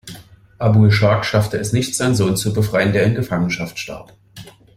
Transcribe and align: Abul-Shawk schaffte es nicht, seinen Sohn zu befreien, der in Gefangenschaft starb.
Abul-Shawk 0.57 1.25
schaffte 1.25 1.57
es 1.59 1.73
nicht, 1.73 1.95
seinen 1.95 2.15
Sohn 2.15 2.35
zu 2.35 2.51
befreien, 2.55 2.91
der 2.91 3.03
in 3.03 3.13
Gefangenschaft 3.13 3.77
starb. 3.77 4.11